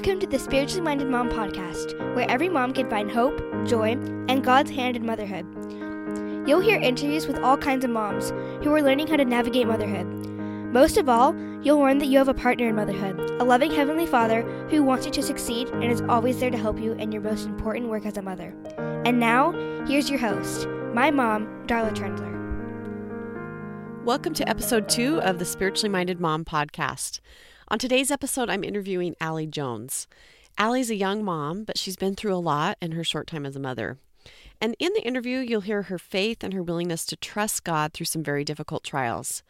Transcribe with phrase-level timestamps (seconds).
[0.00, 3.98] Welcome to the Spiritually Minded Mom podcast, where every mom can find hope, joy,
[4.30, 5.44] and God's hand in motherhood.
[6.48, 8.30] You'll hear interviews with all kinds of moms
[8.64, 10.06] who are learning how to navigate motherhood.
[10.72, 14.06] Most of all, you'll learn that you have a partner in motherhood, a loving Heavenly
[14.06, 17.20] Father who wants you to succeed and is always there to help you in your
[17.20, 18.54] most important work as a mother.
[19.04, 19.52] And now,
[19.86, 22.30] here's your host, my mom, Darla Trendler.
[24.06, 27.20] Welcome to episode two of the Spiritually Minded Mom podcast.
[27.72, 30.08] On today's episode, I'm interviewing Allie Jones.
[30.58, 33.54] Allie's a young mom, but she's been through a lot in her short time as
[33.54, 33.96] a mother.
[34.60, 38.06] And in the interview, you'll hear her faith and her willingness to trust God through
[38.06, 39.44] some very difficult trials.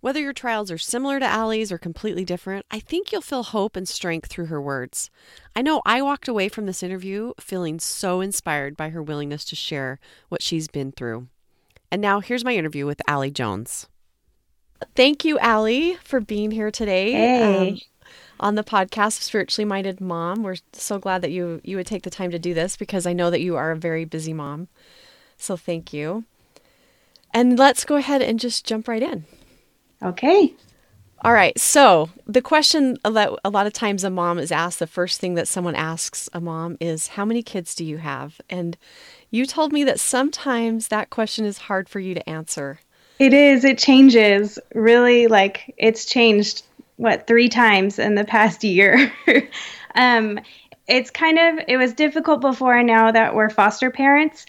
[0.00, 3.74] Whether your trials are similar to Allie's or completely different, I think you'll feel hope
[3.74, 5.10] and strength through her words.
[5.56, 9.56] I know I walked away from this interview feeling so inspired by her willingness to
[9.56, 11.26] share what she's been through.
[11.90, 13.88] And now here's my interview with Allie Jones.
[14.94, 17.12] Thank you, Allie, for being here today.
[17.12, 17.68] Hey.
[17.70, 17.78] Um,
[18.40, 20.42] on the podcast Spiritually Minded Mom.
[20.42, 23.12] We're so glad that you you would take the time to do this because I
[23.12, 24.68] know that you are a very busy mom.
[25.36, 26.24] So thank you.
[27.32, 29.24] And let's go ahead and just jump right in.
[30.02, 30.54] Okay.
[31.22, 31.58] All right.
[31.60, 35.34] So, the question that a lot of times a mom is asked, the first thing
[35.34, 38.40] that someone asks a mom is, How many kids do you have?
[38.48, 38.78] And
[39.30, 42.80] you told me that sometimes that question is hard for you to answer.
[43.20, 43.64] It is.
[43.64, 44.58] It changes.
[44.74, 46.62] Really, like it's changed
[46.96, 49.12] what three times in the past year.
[49.94, 50.40] um,
[50.88, 54.46] it's kind of it was difficult before, and now that we're foster parents,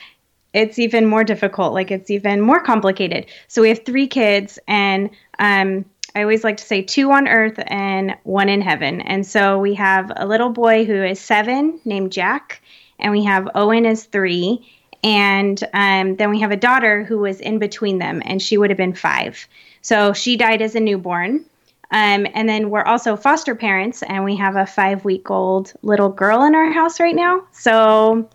[0.53, 1.73] it's even more difficult.
[1.73, 3.25] Like it's even more complicated.
[3.50, 5.83] So we have three kids, and um,
[6.16, 9.02] I always like to say two on earth and one in heaven.
[9.02, 12.61] And so we have a little boy who is seven named Jack,
[13.00, 14.66] and we have Owen is three,
[15.03, 18.69] and um, then we have a daughter who was in between them, and she would
[18.69, 19.47] have been five.
[19.81, 21.45] So she died as a newborn.
[21.94, 26.09] Um, and then we're also foster parents, and we have a five week old little
[26.09, 27.44] girl in our house right now.
[27.51, 28.29] So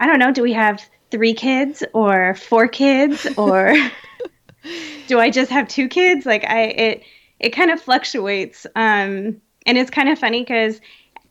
[0.00, 3.74] I don't know, do we have three kids or four kids or
[5.06, 6.26] do I just have two kids?
[6.26, 7.02] Like I it
[7.38, 8.66] it kind of fluctuates.
[8.74, 10.80] Um, and it's kind of funny because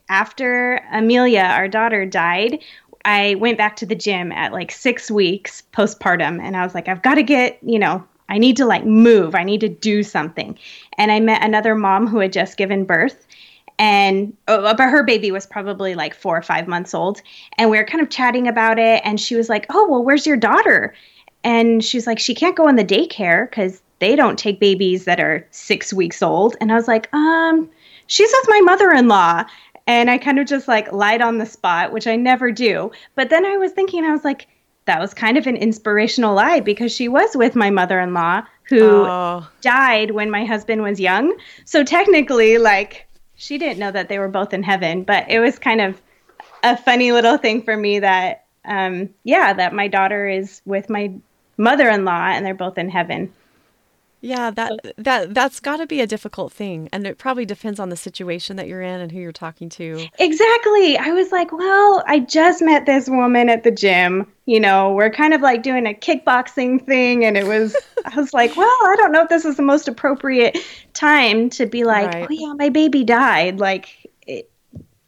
[0.09, 2.59] after Amelia, our daughter, died,
[3.07, 6.89] I went back to the gym at like six weeks postpartum, and I was like,
[6.89, 10.03] I've got to get, you know, I need to like move, I need to do
[10.03, 10.59] something.
[10.97, 13.25] And I met another mom who had just given birth,
[13.79, 17.21] and oh, but her baby was probably like four or five months old,
[17.57, 20.27] and we were kind of chatting about it, and she was like, "Oh, well, where's
[20.27, 20.93] your daughter?"
[21.45, 25.21] And she's like, "She can't go in the daycare because they don't take babies that
[25.21, 27.69] are six weeks old." And I was like, "Um."
[28.09, 29.43] She's with my mother in law.
[29.87, 32.91] And I kind of just like lied on the spot, which I never do.
[33.15, 34.47] But then I was thinking, I was like,
[34.85, 38.43] that was kind of an inspirational lie because she was with my mother in law
[38.63, 39.47] who Oh.
[39.61, 41.37] died when my husband was young.
[41.65, 45.57] So technically, like, she didn't know that they were both in heaven, but it was
[45.59, 46.01] kind of
[46.63, 51.13] a funny little thing for me that, um, yeah, that my daughter is with my
[51.57, 53.31] mother in law and they're both in heaven.
[54.19, 57.89] Yeah, that that that's got to be a difficult thing, and it probably depends on
[57.89, 60.07] the situation that you're in and who you're talking to.
[60.17, 60.97] Exactly.
[60.97, 64.25] I was like, well, I just met this woman at the gym.
[64.45, 67.25] You know, we're kind of like doing a kickboxing thing.
[67.25, 69.87] And it was, I was like, well, I don't know if this is the most
[69.87, 70.57] appropriate
[70.93, 72.27] time to be like, Right.
[72.29, 73.59] oh, yeah, my baby died.
[73.59, 74.49] Like, it,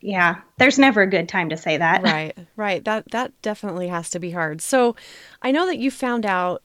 [0.02, 2.04] yeah, there's never a good time to say that.
[2.04, 2.84] Right, right.
[2.86, 4.62] That that definitely has to be hard.
[4.62, 4.96] So,
[5.42, 6.62] I know that you found out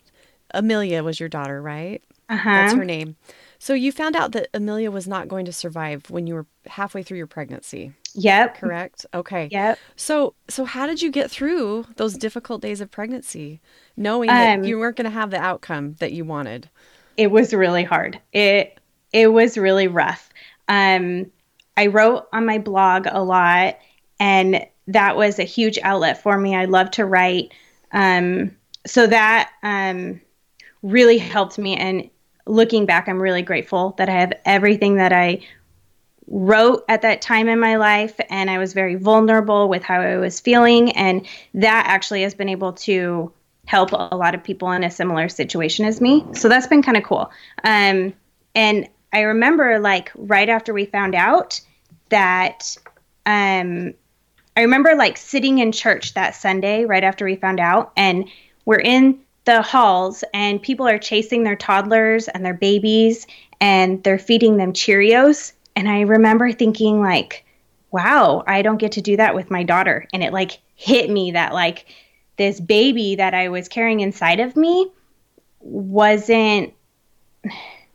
[0.51, 2.03] Amelia was your daughter, right?
[2.29, 2.51] Uh-huh.
[2.53, 3.17] That's her name.
[3.59, 7.03] So you found out that Amelia was not going to survive when you were halfway
[7.03, 8.59] through your pregnancy, Yep.
[8.61, 9.07] correct?
[9.15, 9.53] Okay.
[9.53, 9.81] Yep.
[9.97, 13.61] So so how did you get through those difficult days of pregnancy,
[13.97, 16.71] knowing that Um, you weren't going to have the outcome that you wanted?
[17.17, 18.21] it was really hard.
[18.33, 18.79] It
[19.13, 20.29] it was really rough.
[20.69, 21.31] Um,
[21.77, 23.79] I wrote on my blog a lot,
[24.19, 26.55] and that was a huge outlet for me.
[26.57, 27.53] I love to write,
[27.93, 28.57] um,
[28.87, 30.21] so that um,
[30.83, 31.77] really helped me.
[31.77, 32.11] And
[32.47, 35.41] looking back, I'm really grateful that I have everything that I
[36.27, 40.17] wrote at that time in my life and I was very vulnerable with how I
[40.17, 43.33] was feeling and that actually has been able to
[43.67, 46.25] help a lot of people in a similar situation as me.
[46.33, 47.31] So that's been kind of cool.
[47.63, 48.15] Um
[48.55, 51.61] and I remember like right after we found out
[52.09, 52.77] that
[53.27, 53.95] um
[54.57, 58.29] I remember like sitting in church that Sunday right after we found out and
[58.65, 63.27] we're in the halls and people are chasing their toddlers and their babies
[63.61, 67.45] and they're feeding them Cheerios and I remember thinking like
[67.91, 71.31] wow, I don't get to do that with my daughter and it like hit me
[71.33, 71.87] that like
[72.37, 74.91] this baby that I was carrying inside of me
[75.61, 76.75] wasn't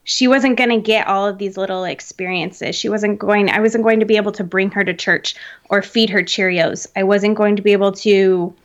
[0.10, 2.76] she wasn't going to get all of these little experiences.
[2.76, 5.36] She wasn't going, I wasn't going to be able to bring her to church
[5.70, 6.88] or feed her Cheerios.
[6.96, 8.56] I wasn't going to be able to,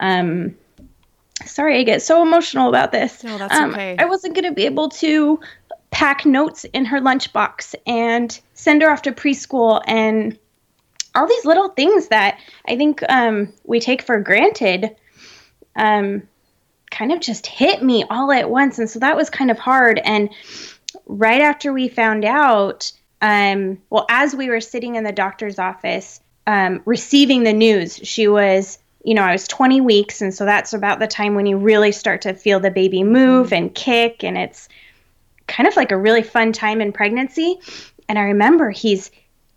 [0.00, 0.56] um,
[1.46, 3.24] sorry, I get so emotional about this.
[3.24, 3.96] No, that's um, okay.
[3.98, 5.40] I wasn't going to be able to
[5.90, 10.38] pack notes in her lunchbox and send her off to preschool and
[11.14, 12.38] all these little things that
[12.68, 14.94] I think um, we take for granted.
[15.74, 16.28] Um,
[16.90, 18.78] kind of just hit me all at once.
[18.78, 20.00] And so that was kind of hard.
[20.04, 20.30] And
[21.06, 26.20] right after we found out, um, well, as we were sitting in the doctor's office
[26.46, 30.20] um, receiving the news, she was, you know, I was 20 weeks.
[30.20, 33.46] And so that's about the time when you really start to feel the baby move
[33.46, 33.54] mm-hmm.
[33.54, 34.24] and kick.
[34.24, 34.68] And it's
[35.46, 37.60] kind of like a really fun time in pregnancy.
[38.08, 39.12] And I remember he's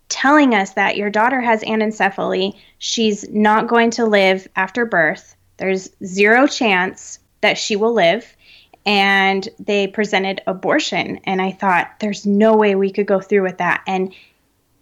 [0.08, 2.56] telling us that your daughter has anencephaly.
[2.78, 5.34] She's not going to live after birth.
[5.56, 8.36] There's zero chance that she will live.
[8.86, 11.18] And they presented abortion.
[11.24, 13.82] And I thought, there's no way we could go through with that.
[13.88, 14.14] And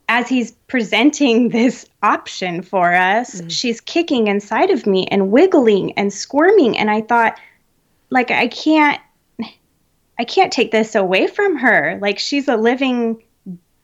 [0.08, 3.50] as he's presenting this option for us, mm.
[3.50, 6.76] she's kicking inside of me and wiggling and squirming.
[6.78, 7.38] And I thought,
[8.10, 9.00] like, I can't.
[10.20, 11.96] I can't take this away from her.
[12.02, 13.22] Like she's a living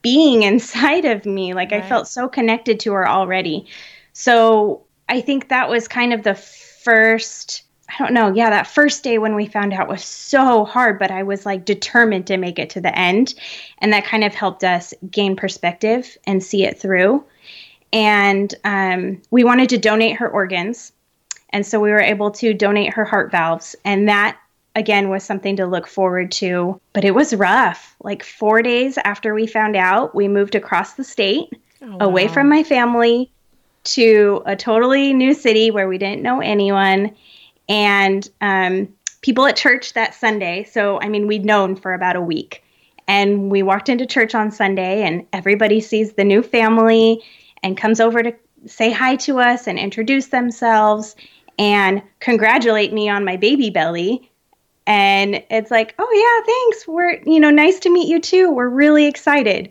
[0.03, 1.55] being inside of me.
[1.55, 1.83] Like right.
[1.83, 3.67] I felt so connected to her already.
[4.13, 7.63] So I think that was kind of the first
[7.95, 8.33] I don't know.
[8.33, 11.65] Yeah, that first day when we found out was so hard, but I was like
[11.65, 13.35] determined to make it to the end.
[13.79, 17.25] And that kind of helped us gain perspective and see it through.
[17.93, 20.93] And um, we wanted to donate her organs.
[21.51, 23.77] And so we were able to donate her heart valves.
[23.85, 24.39] And that,
[24.75, 26.81] again, was something to look forward to.
[26.95, 27.95] But it was rough.
[28.03, 31.51] Like four days after we found out, we moved across the state,
[31.81, 32.33] oh, away wow.
[32.33, 33.31] from my family,
[33.85, 37.15] to a totally new city where we didn't know anyone
[37.69, 38.89] and um,
[39.23, 40.65] people at church that Sunday.
[40.65, 42.63] So, I mean, we'd known for about a week.
[43.07, 47.23] And we walked into church on Sunday, and everybody sees the new family
[47.63, 48.35] and comes over to
[48.67, 51.15] say hi to us and introduce themselves
[51.59, 54.31] and congratulate me on my baby belly.
[54.87, 56.89] And it's like, oh, yeah, thanks.
[56.89, 58.51] We're, you know, nice to meet you too.
[58.51, 59.71] We're really excited.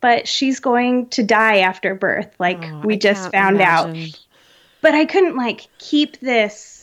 [0.00, 2.34] But she's going to die after birth.
[2.38, 4.02] Like, oh, we I just found imagine.
[4.02, 4.26] out.
[4.82, 6.73] But I couldn't, like, keep this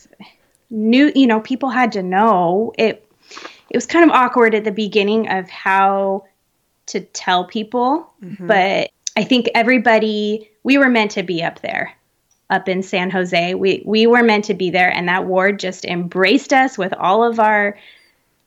[0.72, 2.72] knew you know people had to know.
[2.78, 3.06] It
[3.70, 6.24] it was kind of awkward at the beginning of how
[6.86, 8.46] to tell people mm-hmm.
[8.46, 11.94] but i think everybody we were meant to be up there
[12.50, 13.54] up in san jose.
[13.54, 17.24] We we were meant to be there and that ward just embraced us with all
[17.24, 17.78] of our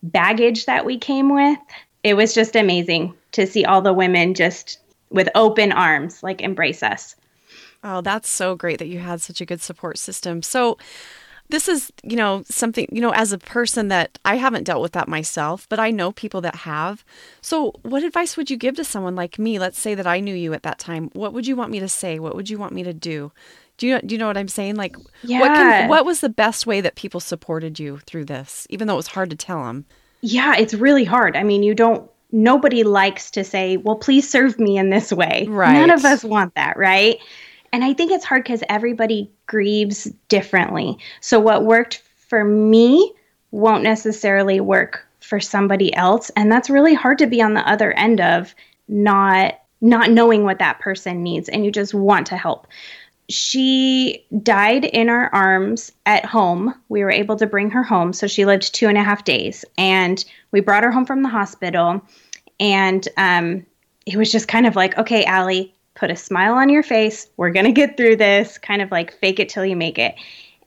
[0.04, 1.57] baggage that we came with.
[2.04, 4.80] It was just amazing to see all the women just
[5.10, 7.16] with open arms like embrace us.
[7.83, 10.44] Oh that's so great that you had such a good support system.
[10.44, 10.77] So
[11.50, 14.94] this is, you know, something, you know, as a person that I haven't dealt with
[14.94, 17.04] that myself, but I know people that have.
[17.42, 19.60] So, what advice would you give to someone like me?
[19.60, 21.10] Let's say that I knew you at that time.
[21.14, 22.20] What would you want me to say?
[22.20, 23.32] What would you want me to do?
[23.78, 24.76] Do you do you know what I'm saying?
[24.76, 25.40] Like, yeah.
[25.40, 28.94] what can, what was the best way that people supported you through this, even though
[28.94, 29.86] it was hard to tell them?
[30.22, 31.36] Yeah, it's really hard.
[31.36, 32.10] I mean, you don't.
[32.32, 35.74] Nobody likes to say, "Well, please serve me in this way." Right.
[35.74, 37.20] None of us want that, right?
[37.74, 40.98] And I think it's hard because everybody grieves differently.
[41.22, 43.14] So what worked for me
[43.52, 46.30] won't necessarily work for somebody else.
[46.36, 48.54] And that's really hard to be on the other end of
[48.88, 52.66] not not knowing what that person needs and you just want to help.
[53.30, 56.74] She died in our arms at home.
[56.89, 58.13] We were able to bring her home.
[58.13, 59.66] So she lived two and a half days.
[59.78, 62.01] And we brought her home from the hospital.
[62.60, 63.66] And um,
[64.06, 67.28] it was just kind of like, okay, Allie, put a smile on your face.
[67.38, 70.16] We're going to get through this, kind of like fake it till you make it.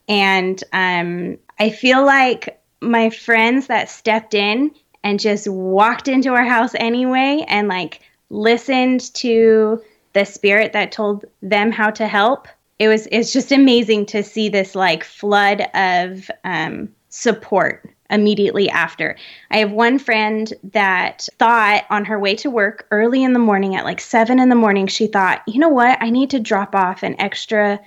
[0.07, 4.71] And um, I feel like my friends that stepped in
[5.03, 9.81] and just walked into our house anyway and like listened to
[10.13, 12.47] the spirit that told them how to help.
[12.79, 19.15] It was it's just amazing to see this like flood of um, support immediately after.
[19.51, 23.75] I have one friend that thought on her way to work early in the morning
[23.75, 25.97] at like seven in the morning, she thought, you know what?
[26.01, 27.79] I need to drop off an extra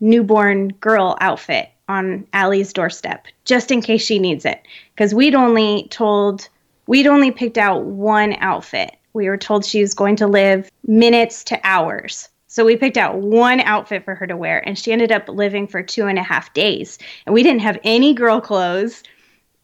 [0.00, 4.62] newborn girl outfit on Allie's doorstep just in case she needs it.
[4.94, 6.48] Because we'd only told,
[6.86, 8.96] we'd only picked out one outfit.
[9.14, 12.28] We were told she was going to live minutes to hours.
[12.46, 15.66] So we picked out one outfit for her to wear, and she ended up living
[15.66, 16.98] for two and a half days.
[17.26, 19.02] And we didn't have any girl clothes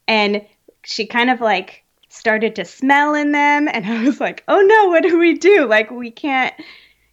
[0.09, 0.45] and
[0.85, 4.89] she kind of like started to smell in them and i was like oh no
[4.89, 6.55] what do we do like we can't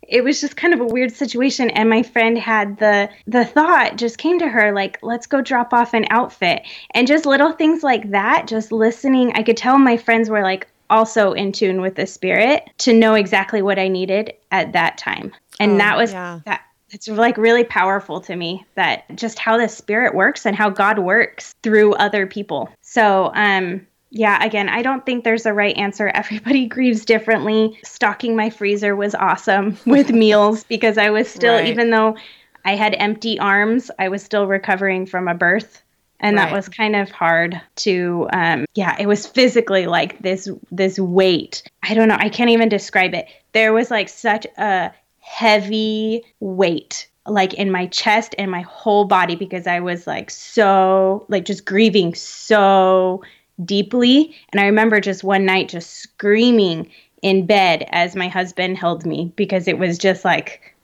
[0.08, 3.96] it was just kind of a weird situation and my friend had the the thought
[3.98, 6.62] just came to her like let's go drop off an outfit
[6.94, 10.68] and just little things like that just listening i could tell my friends were like
[10.92, 15.32] also in tune with the spirit to know exactly what I needed at that time.
[15.60, 16.42] And Oh, that was yeah.
[16.46, 20.70] that it's like really powerful to me that just how the spirit works and how
[20.70, 22.70] God works through other people.
[22.82, 26.08] So, um yeah, again, I don't think there's a right answer.
[26.14, 27.80] Everybody grieves differently.
[27.86, 31.68] Stocking my freezer was awesome with meals because I was still Right.
[31.68, 32.18] even though
[32.66, 35.82] I had empty arms, I was still recovering from a birth
[36.20, 36.46] and Right.
[36.46, 41.64] that was kind of hard to um yeah it was physically like this this weight
[41.82, 44.92] i don't know i can't even describe it there was like such a
[45.22, 51.26] heavy weight like in my chest and my whole body because i was like so
[51.30, 53.22] like just grieving so
[53.64, 56.90] deeply and i remember just one night just screaming
[57.22, 60.76] in bed as my husband held me because it was just like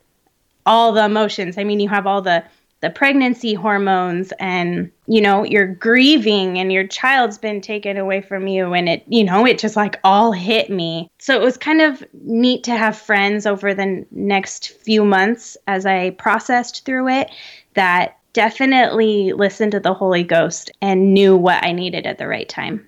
[0.68, 1.58] all the emotions.
[1.58, 2.44] I mean, you have all the
[2.80, 8.48] the pregnancy hormones and you know, you're grieving and your child's been taken away from
[8.48, 11.10] you and it, you know, it just like all hit me.
[11.18, 15.86] So it was kind of neat to have friends over the next few months as
[15.86, 17.32] I processed through it
[17.76, 22.48] that definitely listened to the Holy Ghost and knew what I needed at the right
[22.48, 22.86] time.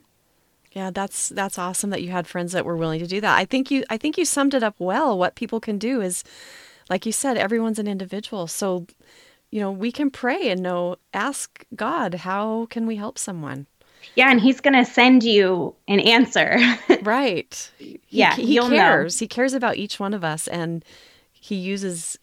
[0.74, 3.38] Yeah, that's that's awesome that you had friends that were willing to do that.
[3.38, 5.18] I think you I think you summed it up well.
[5.18, 6.24] What people can do is
[6.90, 8.48] like you said everyone's an individual.
[8.48, 8.86] So,
[9.52, 13.68] you know, we can pray and know ask God, how can we help someone?
[14.16, 16.58] Yeah, and he's going to send you an answer.
[17.02, 17.72] Right.
[17.78, 18.76] He, Yeah, he you'll know.
[18.76, 19.20] cares.
[19.20, 20.84] He cares about each one of us and
[21.32, 22.18] he uses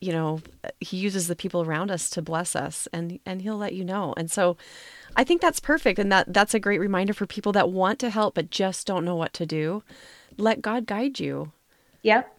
[0.00, 0.40] you know,
[0.80, 4.12] he uses the people around us to bless us and and he'll let you know.
[4.16, 4.56] And so
[5.16, 8.10] I think that's perfect and that that's a great reminder for people that want to
[8.10, 9.82] help but just don't know what to do.
[10.36, 11.52] Let God guide you.
[12.02, 12.30] yep.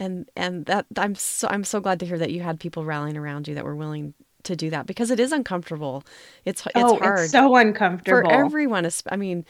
[0.00, 3.16] And and that I'm so I'm so glad to hear that you had people rallying
[3.16, 4.14] around you that were willing
[4.44, 6.02] to do that because it is uncomfortable.
[6.44, 8.88] It's it's oh, hard it's so uncomfortable for everyone.
[9.10, 9.44] I mean,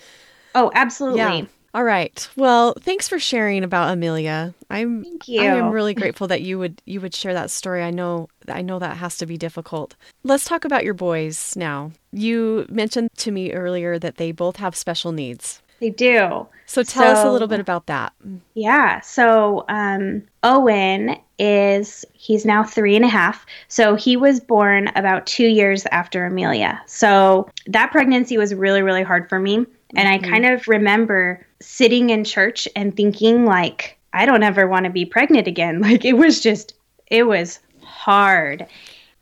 [0.54, 1.20] oh, absolutely.
[1.20, 1.44] yeah.
[1.72, 2.28] All right.
[2.34, 4.54] Well, thanks for sharing about Amelia.
[4.70, 5.40] I'm Thank you.
[5.40, 7.84] I am really grateful that you would you would share that story.
[7.84, 9.94] I know I know that has to be difficult.
[10.24, 11.92] Let's talk about your boys now.
[12.12, 15.62] You mentioned to me earlier that they both have special needs.
[15.80, 16.46] They do.
[16.66, 18.12] So tell us a little bit about that.
[18.54, 19.00] Yeah.
[19.00, 23.44] So um, Owen is he's now three and a half.
[23.66, 26.80] So he was born about two years after Amelia.
[26.86, 32.10] So that pregnancy was really really hard for me, and I kind of remember sitting
[32.10, 35.80] in church and thinking like I don't ever want to be pregnant again.
[35.90, 36.74] Like it was just
[37.08, 38.66] it was hard.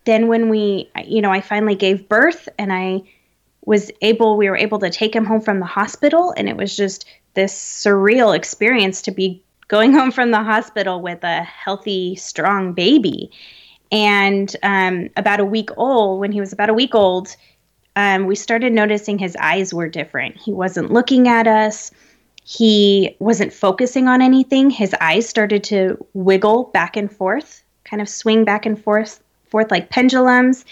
[0.05, 3.01] Then when we you know I finally gave birth and I
[3.69, 6.75] was able we were able to take him home from the hospital and it was
[6.75, 12.73] just this surreal experience to be going home from the hospital with a healthy strong
[12.73, 13.29] baby.
[13.91, 17.35] And um, about a week old when he was about a week old
[17.95, 20.35] um, we started noticing his eyes were different.
[20.37, 21.91] He wasn't looking at us.
[22.43, 24.71] He wasn't focusing on anything.
[24.71, 29.71] His eyes started to wiggle back and forth kind of swing back and forth forth
[29.71, 30.65] like pendulums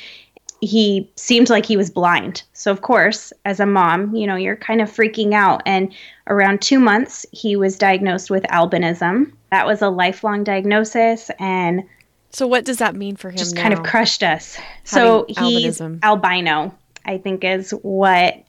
[0.61, 2.43] he seemed like he was blind.
[2.53, 5.61] So, of course, as a mom, you know, you're kind of freaking out.
[5.65, 5.93] And
[6.27, 9.31] around two months, he was diagnosed with albinism.
[9.51, 11.83] That was a lifelong diagnosis and
[12.31, 13.61] So what does that mean for him just now?
[13.61, 14.57] kind of crushed us.
[14.83, 15.99] So, he's albinism.
[16.03, 18.43] albino, I think is what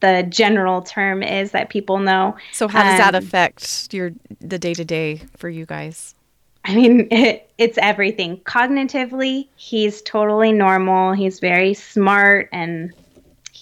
[0.00, 2.36] the general term is that people know.
[2.52, 6.14] so how does that um, affect your the day to day for you guys?
[6.64, 8.38] I mean, it, it's everything.
[8.38, 11.12] Cognitively, he's totally normal.
[11.12, 12.92] He's very smart and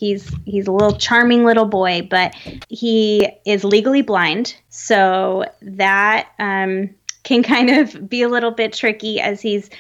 [0.00, 2.34] he's he's a little charming little boy, but
[2.68, 4.56] he is legally blind.
[4.70, 6.90] So that um,
[7.22, 9.70] can kind of be a little bit tricky as he's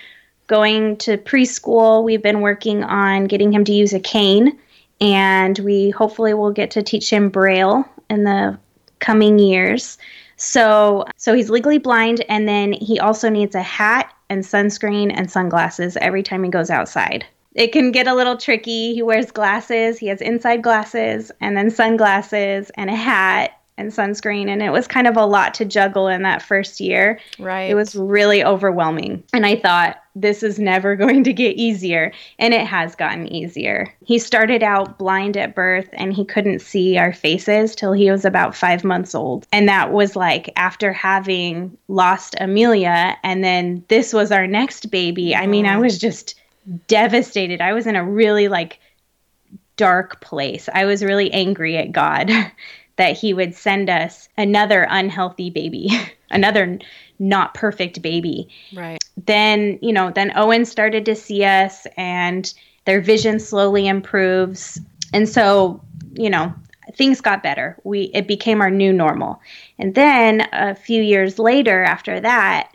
[0.46, 2.04] going to preschool.
[2.04, 4.58] We've been working on getting him to use a cane,
[5.00, 8.58] and we hopefully will get to teach him Braille in the
[8.98, 9.96] coming years.
[10.40, 15.30] So, so he's legally blind, and then he also needs a hat and sunscreen and
[15.30, 17.26] sunglasses every time he goes outside.
[17.54, 18.94] It can get a little tricky.
[18.94, 19.98] He wears glasses.
[19.98, 24.86] He has inside glasses, and then sunglasses and a hat and sunscreen, and it was
[24.86, 27.18] kind of a lot to juggle in that first year.
[27.38, 27.70] Right.
[27.70, 29.24] It was really overwhelming.
[29.32, 32.12] And I thought, this is never going to get easier.
[32.38, 33.92] And it has gotten easier.
[34.04, 38.24] He started out blind at birth and he couldn't see our faces till he was
[38.24, 39.46] about five months old.
[39.52, 43.16] And that was like after having lost Amelia.
[43.22, 45.34] And then this was our next baby.
[45.34, 46.34] I mean, I was just
[46.88, 47.60] devastated.
[47.60, 48.78] I was in a really like
[49.76, 50.68] dark place.
[50.74, 52.30] I was really angry at God
[53.00, 55.88] that he would send us another unhealthy baby,
[56.30, 56.78] another
[57.18, 58.46] not perfect baby.
[58.74, 59.02] right.
[59.16, 62.52] Then, you know, then Owen started to see us and
[62.84, 64.78] their vision slowly improves.
[65.14, 66.54] And so, you know,
[66.94, 67.78] things got better.
[67.84, 69.40] We it became our new normal.
[69.78, 72.70] And then a few years later after that,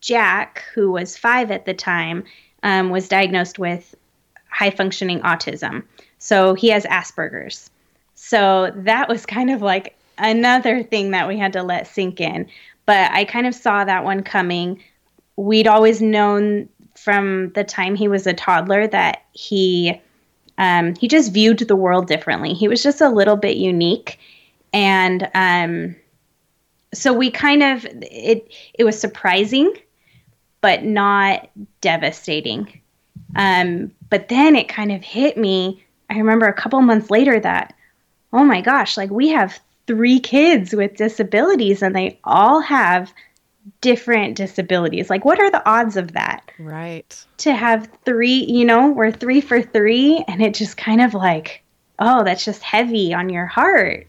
[0.00, 2.24] Jack, who was 5 at the time,
[2.62, 3.94] um, was diagnosed with
[4.48, 5.82] high functioning autism.
[6.18, 7.68] So he has Asperger's.
[8.20, 12.48] So that was kind of like another thing that we had to let sink in.
[12.84, 14.82] But I kind of saw that one coming.
[15.36, 20.00] We'd always known from the time he was a toddler that he
[20.58, 22.54] um, he just viewed the world differently.
[22.54, 24.18] He was just a little bit unique,
[24.72, 25.94] and um,
[26.92, 29.72] so we kind of it it was surprising,
[30.60, 31.48] but not
[31.80, 32.80] devastating.
[33.36, 35.84] Um, but then it kind of hit me.
[36.10, 37.74] I remember a couple months later that,
[38.32, 43.12] oh my gosh, like we have three kids with disabilities and they all have
[43.80, 45.10] different disabilities.
[45.10, 46.50] Like, what are the odds of that?
[46.58, 47.24] Right.
[47.38, 51.62] To have three, you know, we're three for three, and it just kind of like,
[51.98, 54.06] oh, that's just heavy on your heart.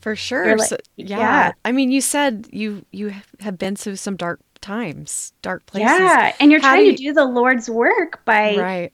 [0.00, 0.56] For sure.
[0.56, 1.18] Like, so, yeah.
[1.18, 1.52] yeah.
[1.64, 5.90] I mean, you said you you have been through some dark times, dark places.
[5.90, 6.96] Yeah, and you're How trying you...
[6.96, 8.92] to do the Lord's work by right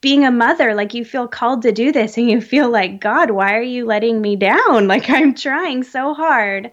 [0.00, 3.30] being a mother, like you feel called to do this and you feel like, God,
[3.30, 4.86] why are you letting me down?
[4.88, 6.70] Like I'm trying so hard.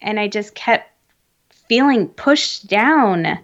[0.00, 0.90] And I just kept
[1.68, 3.38] feeling pushed down.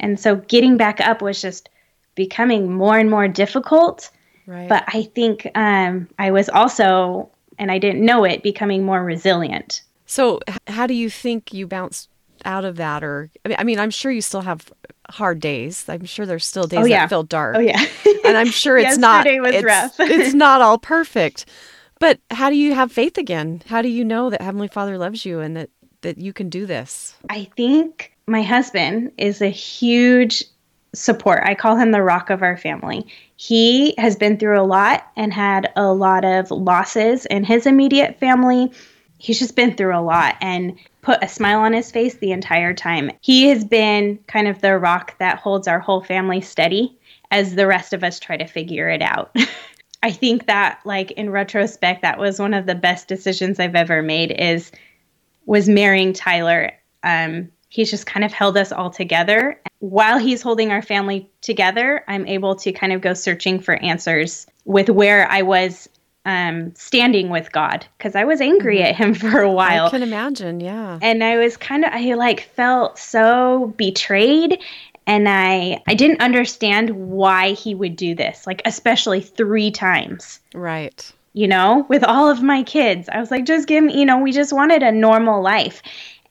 [0.00, 1.68] And so getting back up was just
[2.14, 4.10] becoming more and more difficult.
[4.46, 4.68] Right.
[4.68, 9.82] But I think um, I was also, and I didn't know it, becoming more resilient.
[10.06, 12.08] So, how do you think you bounced
[12.44, 13.04] out of that?
[13.04, 14.72] Or, I mean, I'm sure you still have
[15.10, 15.88] hard days.
[15.88, 17.00] I'm sure there's still oh, days oh, yeah.
[17.00, 17.56] that feel dark.
[17.56, 17.84] Oh yeah.
[18.24, 19.94] and I'm sure it's not was it's, rough.
[20.00, 21.46] it's not all perfect.
[21.98, 23.62] But how do you have faith again?
[23.66, 25.70] How do you know that Heavenly Father loves you and that
[26.02, 27.14] that you can do this?
[27.28, 30.44] I think my husband is a huge
[30.94, 31.42] support.
[31.44, 33.06] I call him the rock of our family.
[33.36, 38.18] He has been through a lot and had a lot of losses in his immediate
[38.18, 38.72] family.
[39.20, 42.74] He's just been through a lot and put a smile on his face the entire
[42.74, 43.10] time.
[43.20, 46.98] He has been kind of the rock that holds our whole family steady
[47.30, 49.34] as the rest of us try to figure it out.
[50.02, 54.02] I think that like in retrospect that was one of the best decisions I've ever
[54.02, 54.72] made is
[55.44, 56.72] was marrying Tyler.
[57.02, 59.60] Um, he's just kind of held us all together.
[59.80, 64.46] While he's holding our family together, I'm able to kind of go searching for answers
[64.64, 65.88] with where I was
[66.24, 68.86] um, standing with God because I was angry mm-hmm.
[68.86, 69.86] at him for a while.
[69.86, 70.98] I can imagine, yeah.
[71.00, 74.60] And I was kind of, I like felt so betrayed
[75.06, 80.40] and I I didn't understand why he would do this, like especially three times.
[80.54, 81.12] Right.
[81.32, 84.18] You know, with all of my kids, I was like, just give me, you know,
[84.18, 85.82] we just wanted a normal life,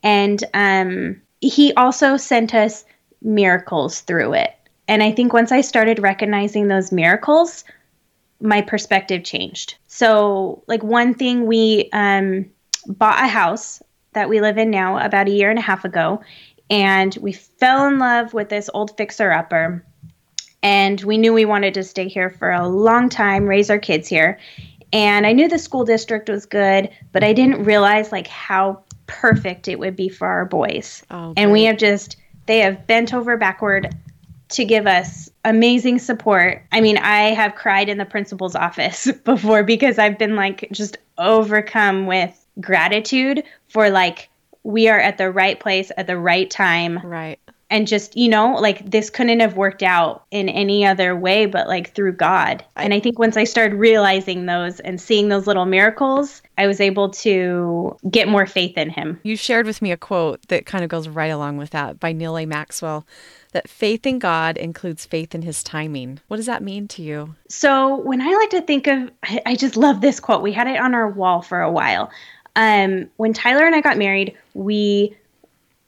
[0.02, 2.84] and um, he also sent us
[3.22, 4.54] miracles through it.
[4.88, 7.64] And I think once I started recognizing those miracles,
[8.40, 9.76] my perspective changed.
[9.86, 12.46] So, like one thing, we um,
[12.86, 16.20] bought a house that we live in now about a year and a half ago,
[16.68, 19.84] and we fell in love with this old fixer upper.
[20.62, 24.08] And we knew we wanted to stay here for a long time, raise our kids
[24.08, 24.38] here.
[24.92, 29.68] And I knew the school district was good, but I didn't realize like how perfect
[29.68, 31.02] it would be for our boys.
[31.10, 33.94] Oh, and we have just they have bent over backward
[34.50, 36.62] to give us amazing support.
[36.72, 40.98] I mean, I have cried in the principal's office before because I've been like just
[41.18, 44.28] overcome with gratitude for like
[44.62, 46.98] we are at the right place at the right time.
[46.98, 47.40] Right.
[47.70, 51.68] And just, you know, like this couldn't have worked out in any other way but
[51.68, 52.64] like through God.
[52.76, 56.66] I, and I think once I started realizing those and seeing those little miracles, I
[56.66, 59.20] was able to get more faith in Him.
[59.22, 62.12] You shared with me a quote that kind of goes right along with that by
[62.12, 62.44] Neal A.
[62.44, 63.06] Maxwell
[63.52, 66.20] that faith in God includes faith in his timing.
[66.28, 67.34] What does that mean to you?
[67.48, 70.42] So, when I like to think of, I, I just love this quote.
[70.42, 72.10] We had it on our wall for a while.
[72.56, 75.16] Um, when Tyler and I got married, we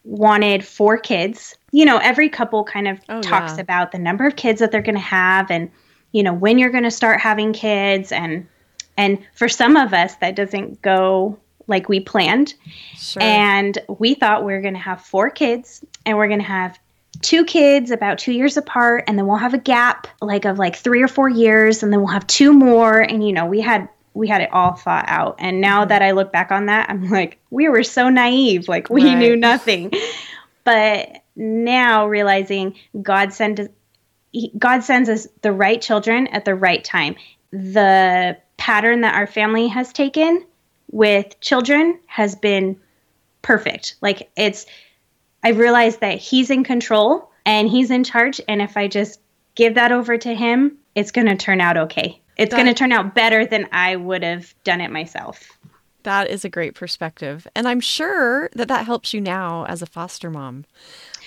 [0.03, 1.55] wanted four kids.
[1.73, 3.61] You know, every couple kind of oh, talks yeah.
[3.61, 5.69] about the number of kids that they're going to have and,
[6.13, 8.11] you know, when you're going to start having kids.
[8.11, 8.47] And,
[8.95, 12.53] and for some of us, that doesn't go like we planned.
[12.95, 13.21] Sure.
[13.21, 16.79] And we thought we are going to have four kids and we're going to have
[17.21, 20.75] two kids about two years apart and then we'll have a gap like of like
[20.75, 23.87] three or four years and then we'll have two more and you know we had
[24.13, 25.89] we had it all thought out and now mm-hmm.
[25.89, 29.17] that i look back on that i'm like we were so naive like we right.
[29.17, 29.91] knew nothing
[30.63, 33.59] but now realizing god sent
[34.57, 37.15] god sends us the right children at the right time
[37.51, 40.45] the pattern that our family has taken
[40.91, 42.79] with children has been
[43.41, 44.65] perfect like it's
[45.43, 48.39] I've realized that he's in control and he's in charge.
[48.47, 49.19] And if I just
[49.55, 52.21] give that over to him, it's going to turn out okay.
[52.37, 55.43] it's going to turn out better than I would have done it myself.
[56.03, 57.47] That is a great perspective.
[57.55, 60.65] And I'm sure that that helps you now as a foster mom.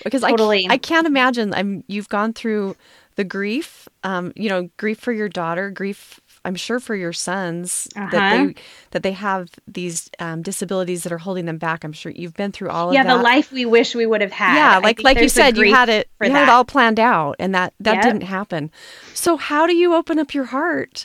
[0.04, 0.66] Because totally.
[0.68, 2.76] I, I can't imagine I'm you've gone through
[3.16, 7.88] the grief, um, you know, grief for your daughter, grief I'm sure for your sons
[7.96, 8.08] uh-huh.
[8.12, 8.54] that they
[8.92, 11.82] that they have these um, disabilities that are holding them back.
[11.82, 13.12] I'm sure you've been through all yeah, of that.
[13.12, 14.54] Yeah, the life we wish we would have had.
[14.54, 17.52] Yeah, like like you said, you had it you had it all planned out, and
[17.56, 18.04] that that yep.
[18.04, 18.70] didn't happen.
[19.12, 21.04] So how do you open up your heart?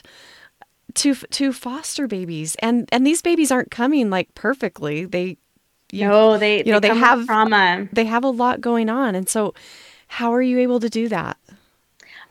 [0.94, 5.38] to to foster babies and and these babies aren't coming like perfectly they
[5.92, 9.14] you, no they you know they, they have trauma they have a lot going on
[9.14, 9.54] and so
[10.08, 11.38] how are you able to do that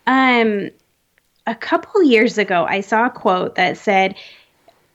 [0.07, 0.69] um
[1.47, 4.15] a couple years ago, I saw a quote that said,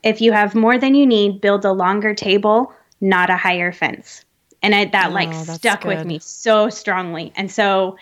[0.03, 4.23] if you have more than you need, build a longer table, not a higher fence.
[4.63, 5.97] And I, that oh, like stuck good.
[5.97, 7.31] with me so strongly.
[7.35, 7.97] And so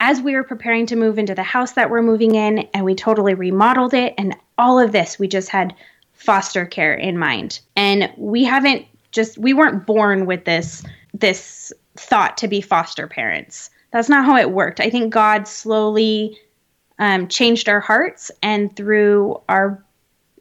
[0.00, 2.94] as we were preparing to move into the house that we're moving in and we
[2.94, 5.74] totally remodeled it and all of this, we just had
[6.12, 7.60] foster care in mind.
[7.76, 10.82] And we haven't just we weren't born with this
[11.14, 13.70] this thought to be foster parents.
[13.92, 14.80] That's not how it worked.
[14.80, 16.36] I think God slowly
[16.98, 19.82] um, changed our hearts, and through our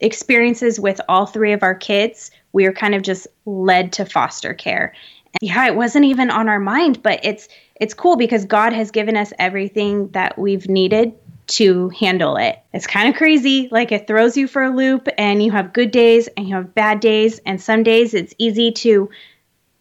[0.02, 4.54] experiences with all three of our kids, we were kind of just led to foster
[4.54, 4.94] care.
[5.42, 7.48] And yeah, it wasn't even on our mind, but it's
[7.80, 11.14] it's cool because God has given us everything that we've needed
[11.48, 12.60] to handle it.
[12.74, 13.68] It's kind of crazy.
[13.72, 16.74] Like it throws you for a loop and you have good days and you have
[16.74, 17.40] bad days.
[17.46, 19.10] And some days it's easy to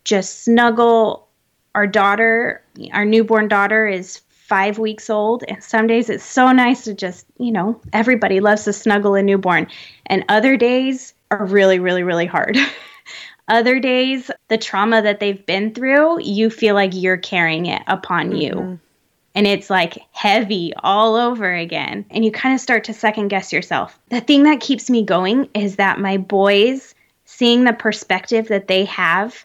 [0.04, 1.28] just snuggle
[1.74, 2.62] our daughter.
[2.92, 5.44] Our newborn daughter is five weeks old.
[5.48, 9.22] And some days it's so nice to just, you know, everybody loves to snuggle a
[9.22, 9.66] newborn.
[10.06, 12.58] And other days are really, really, really hard.
[13.48, 18.30] other days, the trauma that they've been through, you feel like you're carrying it upon
[18.30, 18.36] mm-hmm.
[18.36, 18.80] you.
[19.34, 22.04] And it's like heavy all over again.
[22.10, 23.98] And you kind of start to second guess yourself.
[24.10, 28.84] The thing that keeps me going is that my boys, seeing the perspective that they
[28.84, 29.44] have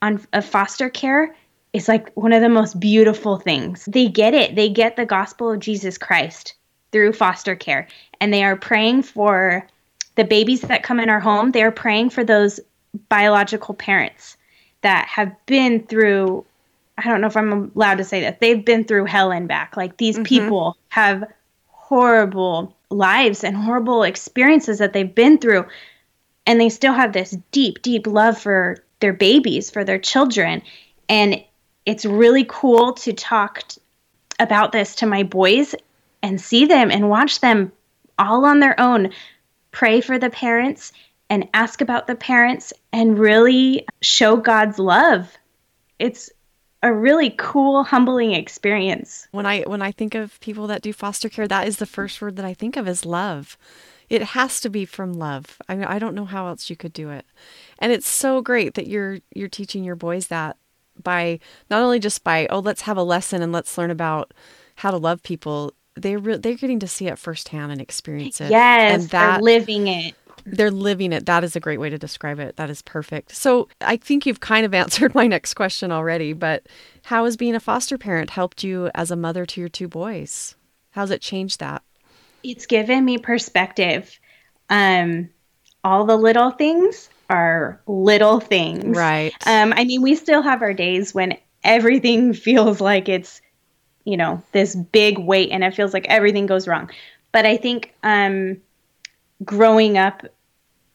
[0.00, 1.34] on of foster care,
[1.72, 3.84] is like one of the most beautiful things.
[3.86, 4.56] They get it.
[4.56, 6.54] They get the gospel of Jesus Christ
[6.90, 7.88] through foster care
[8.20, 9.66] and they are praying for
[10.14, 11.50] the babies that come in our home.
[11.50, 12.60] They are praying for those
[13.08, 14.36] biological parents
[14.82, 16.44] that have been through
[17.04, 18.40] I don't know if I'm allowed to say that.
[18.40, 19.76] They've been through hell and back.
[19.76, 20.24] Like these mm-hmm.
[20.24, 21.24] people have
[21.66, 25.66] horrible lives and horrible experiences that they've been through
[26.46, 30.62] and they still have this deep deep love for their babies, for their children.
[31.08, 31.42] And
[31.86, 33.80] it's really cool to talk t-
[34.38, 35.74] about this to my boys
[36.22, 37.72] and see them and watch them
[38.18, 39.10] all on their own
[39.72, 40.92] pray for the parents
[41.30, 45.36] and ask about the parents and really show God's love.
[45.98, 46.30] It's
[46.82, 49.28] a really cool humbling experience.
[49.30, 52.20] When I when I think of people that do foster care, that is the first
[52.20, 53.56] word that I think of is love.
[54.08, 55.58] It has to be from love.
[55.68, 57.24] I mean, I don't know how else you could do it.
[57.78, 60.56] And it's so great that you're you're teaching your boys that
[61.02, 61.38] by
[61.70, 64.34] not only just by oh let's have a lesson and let's learn about
[64.76, 68.50] how to love people they're re- they're getting to see it firsthand and experience it
[68.50, 70.14] yes and that, living it
[70.44, 73.68] they're living it that is a great way to describe it that is perfect so
[73.80, 76.66] i think you've kind of answered my next question already but
[77.04, 80.54] how has being a foster parent helped you as a mother to your two boys
[80.90, 81.82] how's it changed that
[82.42, 84.18] it's given me perspective
[84.70, 85.28] um
[85.84, 88.96] all the little things are little things.
[88.96, 89.32] Right.
[89.46, 93.40] Um, I mean, we still have our days when everything feels like it's,
[94.04, 96.90] you know, this big weight and it feels like everything goes wrong.
[97.32, 98.58] But I think um,
[99.44, 100.24] growing up,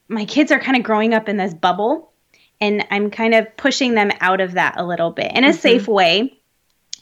[0.07, 2.11] my kids are kind of growing up in this bubble
[2.59, 5.57] and I'm kind of pushing them out of that a little bit in a mm-hmm.
[5.57, 6.39] safe way.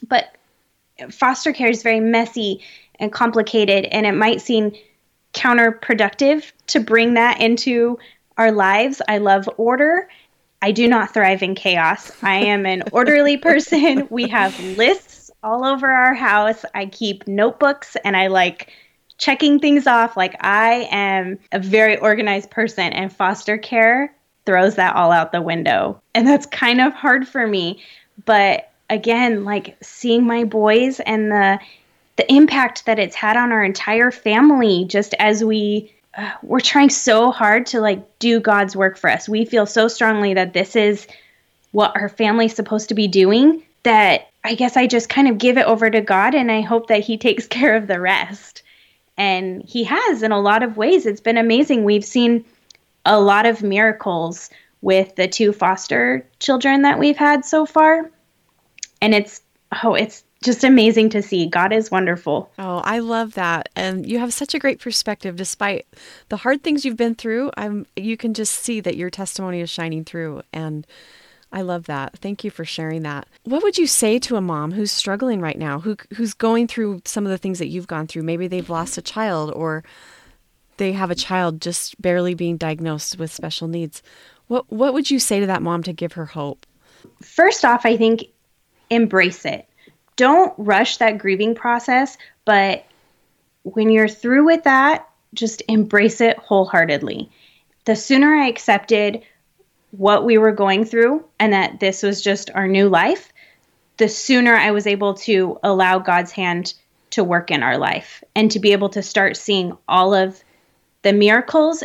[0.06, 0.36] But
[1.10, 2.62] foster care is very messy
[2.98, 4.72] and complicated, and it might seem
[5.34, 7.98] counterproductive to bring that into
[8.38, 9.02] our lives.
[9.06, 10.08] I love order.
[10.62, 12.10] I do not thrive in chaos.
[12.22, 14.08] I am an orderly person.
[14.10, 16.64] We have lists all over our house.
[16.74, 18.72] I keep notebooks and I like
[19.18, 20.16] checking things off.
[20.16, 25.42] Like I am a very organized person, and foster care throws that all out the
[25.42, 26.00] window.
[26.14, 27.82] And that's kind of hard for me.
[28.24, 31.58] But again, like seeing my boys and the
[32.16, 36.88] the impact that it's had on our entire family just as we uh, we're trying
[36.88, 39.28] so hard to like do God's work for us.
[39.28, 41.06] We feel so strongly that this is
[41.72, 45.58] what our family's supposed to be doing that I guess I just kind of give
[45.58, 48.62] it over to God and I hope that he takes care of the rest.
[49.16, 51.06] And he has in a lot of ways.
[51.06, 51.84] It's been amazing.
[51.84, 52.44] We've seen
[53.04, 54.50] a lot of miracles
[54.82, 58.10] with the two foster children that we've had so far.
[59.00, 59.40] And it's
[59.82, 61.46] oh, it's just amazing to see.
[61.46, 62.52] God is wonderful.
[62.58, 63.68] Oh, I love that.
[63.74, 65.86] And you have such a great perspective despite
[66.28, 67.50] the hard things you've been through.
[67.56, 70.86] I'm you can just see that your testimony is shining through and
[71.56, 72.18] I love that.
[72.18, 73.26] Thank you for sharing that.
[73.44, 77.00] What would you say to a mom who's struggling right now, who who's going through
[77.06, 78.24] some of the things that you've gone through?
[78.24, 79.82] Maybe they've lost a child or
[80.76, 84.02] they have a child just barely being diagnosed with special needs.
[84.48, 86.66] What what would you say to that mom to give her hope?
[87.22, 88.24] First off, I think
[88.90, 89.66] embrace it.
[90.16, 92.84] Don't rush that grieving process, but
[93.62, 97.30] when you're through with that, just embrace it wholeheartedly.
[97.86, 99.22] The sooner I accepted
[99.96, 103.32] what we were going through and that this was just our new life,
[103.96, 106.74] the sooner I was able to allow God's hand
[107.10, 110.42] to work in our life and to be able to start seeing all of
[111.02, 111.82] the miracles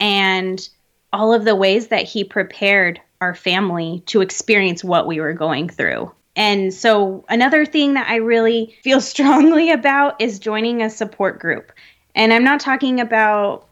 [0.00, 0.68] and
[1.12, 5.68] all of the ways that He prepared our family to experience what we were going
[5.68, 6.12] through.
[6.36, 11.72] And so, another thing that I really feel strongly about is joining a support group.
[12.14, 13.68] And I'm not talking about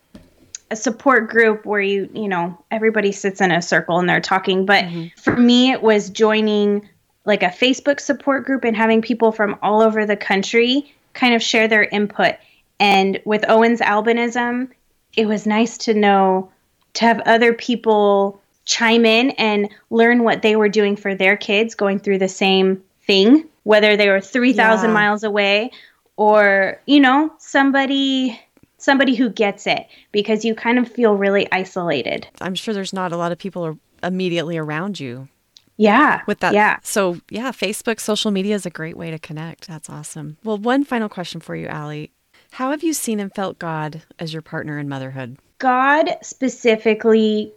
[0.73, 4.65] a support group where you, you know, everybody sits in a circle and they're talking.
[4.65, 5.21] But mm-hmm.
[5.21, 6.89] for me, it was joining
[7.27, 11.43] like a Facebook support group and having people from all over the country kind of
[11.43, 12.37] share their input.
[12.81, 14.71] And with Owen's albinism,
[15.15, 16.51] it was nice to know
[16.95, 21.75] to have other people chime in and learn what they were doing for their kids
[21.75, 24.95] going through the same thing, whether they were 3,000 yeah.
[24.95, 25.71] miles away
[26.17, 28.41] or, you know, somebody
[28.83, 32.27] somebody who gets it because you kind of feel really isolated.
[32.41, 35.29] I'm sure there's not a lot of people immediately around you.
[35.77, 36.23] Yeah.
[36.27, 36.53] With that.
[36.53, 36.79] Yeah.
[36.83, 39.67] So, yeah, Facebook, social media is a great way to connect.
[39.67, 40.37] That's awesome.
[40.45, 42.13] Well, one final question for you, Allie.
[42.53, 45.39] How have you seen and felt God as your partner in motherhood?
[45.59, 47.53] God specifically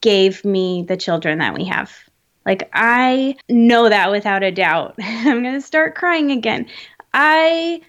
[0.00, 1.92] gave me the children that we have.
[2.46, 4.94] Like, I know that without a doubt.
[5.00, 6.66] I'm going to start crying again.
[7.12, 7.82] I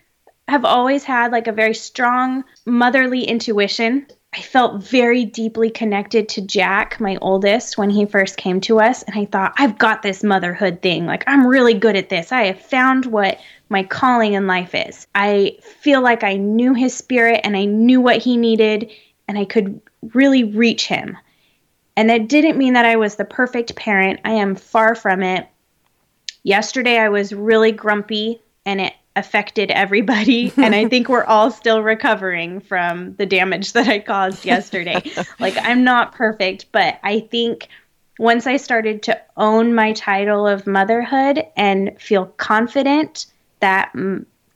[0.48, 4.08] have always had like a very strong motherly intuition.
[4.34, 9.04] I felt very deeply connected to Jack, my oldest, when he first came to us.
[9.04, 11.06] And I thought, I've got this motherhood thing.
[11.06, 12.32] Like, I'm really good at this.
[12.32, 15.06] I have found what my calling in life is.
[15.16, 18.92] I feel like I knew his spirit and I knew what he needed
[19.28, 19.82] and I could
[20.14, 21.18] really reach him.
[21.96, 24.22] And that didn't mean that I was the perfect parent.
[24.24, 25.48] I am far from it.
[26.44, 31.84] Yesterday, I was really grumpy and it affected everybody and i think we're all still
[31.84, 35.02] recovering from the damage that i caused yesterday.
[35.40, 37.68] Like i'm not perfect but i think
[38.20, 43.26] once i started to own my title of motherhood and feel confident
[43.60, 43.94] that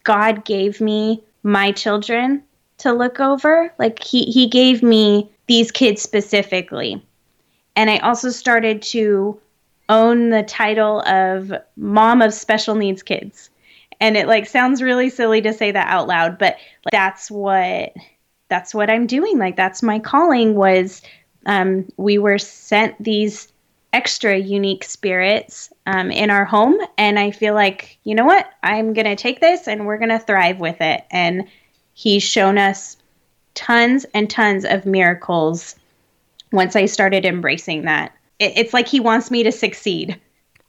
[0.04, 2.44] god gave me my children
[2.78, 7.04] to look over like he he gave me these kids specifically.
[7.76, 9.40] And i also started to
[9.90, 13.50] own the title of mom of special needs kids
[14.06, 17.92] and it like sounds really silly to say that out loud but like, that's what
[18.50, 19.40] that's what i'm doing.
[19.40, 21.02] Like that's my calling was
[21.48, 23.52] um, we were sent these
[23.94, 26.78] extra unique spirits um, in our home.
[26.98, 28.48] And i feel like you know what?
[28.62, 31.04] I'm gonna take this and we're gonna thrive with it.
[31.12, 31.48] And
[31.94, 32.98] he's shown us
[33.56, 35.76] tons and tons of miracles
[36.52, 38.14] once i started embracing that.
[38.38, 40.20] It, it's like he wants me to succeed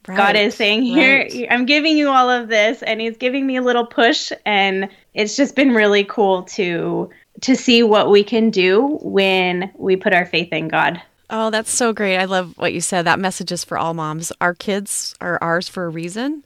[0.09, 1.47] Right, God is saying, Here, right.
[1.51, 4.33] I'm giving you all of this, and He's giving me a little push.
[4.45, 7.11] And it's just been really cool to
[7.43, 11.03] to see what we can do when we put our faith in God.
[11.29, 12.17] Oh, that's so great.
[12.19, 13.03] I love what you said.
[13.05, 14.33] That message is for all moms.
[14.41, 16.45] Our kids are ours for a reason,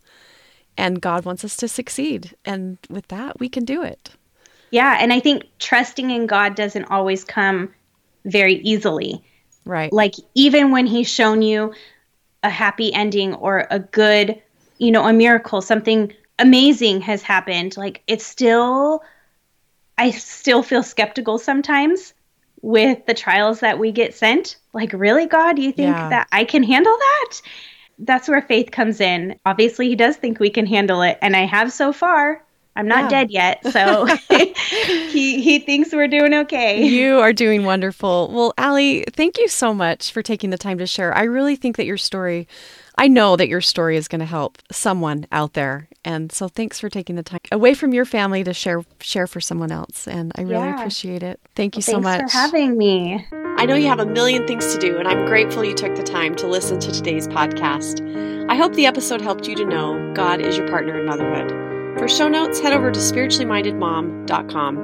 [0.77, 2.35] and God wants us to succeed.
[2.44, 4.11] And with that, we can do it.
[4.70, 4.96] Yeah.
[5.01, 7.75] And I think trusting in God doesn't always come
[8.25, 9.23] very easily.
[9.66, 9.92] Right.
[9.92, 11.75] Like, even when He's shown you
[12.42, 14.40] a happy ending or a good,
[14.79, 19.03] you know, a miracle, something amazing has happened, like it's still,
[19.98, 22.14] I still feel skeptical sometimes
[22.62, 24.57] with the trials that we get sent.
[24.72, 26.09] Like, really, God, you think yeah.
[26.09, 27.40] that I can handle that?
[27.98, 29.38] That's where faith comes in.
[29.44, 32.42] Obviously, He does think we can handle it, and I have so far.
[32.81, 33.09] I'm not yeah.
[33.11, 34.07] dead yet, so
[35.11, 36.83] he he thinks we're doing okay.
[36.83, 38.31] You are doing wonderful.
[38.33, 41.14] Well, Allie, thank you so much for taking the time to share.
[41.14, 42.49] I really think that your story,
[42.97, 46.81] I know that your story is going to help someone out there, and so thanks
[46.81, 50.09] for taking the time away from your family to share share for someone else.
[50.09, 50.77] And I really yeah.
[50.77, 51.38] appreciate it.
[51.55, 53.27] Thank you well, so much for having me.
[53.59, 56.03] I know you have a million things to do, and I'm grateful you took the
[56.03, 58.01] time to listen to today's podcast.
[58.49, 61.69] I hope the episode helped you to know God is your partner in motherhood.
[61.98, 64.79] For show notes, head over to spirituallymindedmom.com.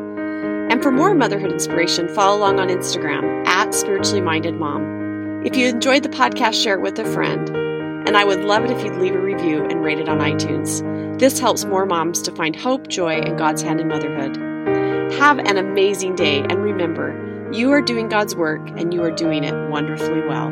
[0.71, 5.47] And for more motherhood inspiration, follow along on Instagram at spirituallymindedmom.
[5.47, 7.49] If you enjoyed the podcast, share it with a friend.
[8.07, 10.81] and I would love it if you'd leave a review and rate it on iTunes.
[11.19, 14.37] This helps more moms to find hope, joy, and God's hand in motherhood.
[15.15, 17.15] Have an amazing day, and remember,
[17.53, 20.51] you are doing God's work and you are doing it wonderfully well.